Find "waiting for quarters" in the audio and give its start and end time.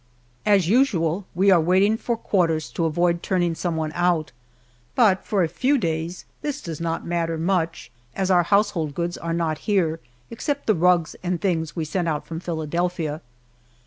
1.61-2.71